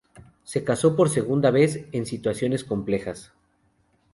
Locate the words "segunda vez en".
1.11-2.07